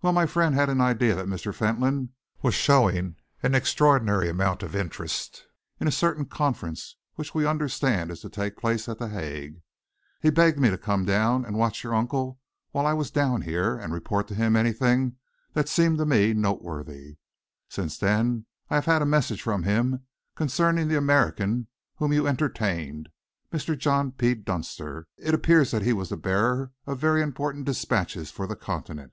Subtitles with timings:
[0.00, 1.54] Well, my friend had an idea that Mr.
[1.54, 5.46] Fentolin was showing an extraordinary amount of interest
[5.78, 9.60] in a certain conference which we understand is to take place at The Hague.
[10.22, 13.42] He begged me to come down, and to watch your uncle while I was down
[13.42, 15.16] here, and report to him anything
[15.52, 17.18] that seemed to me noteworthy.
[17.68, 20.06] Since then I have had a message from him
[20.36, 21.66] concerning the American
[21.96, 23.10] whom you entertained
[23.52, 23.76] Mr.
[23.78, 24.32] John P.
[24.32, 25.06] Dunster.
[25.18, 29.12] It appears that he was the bearer of very important dispatches for the Continent."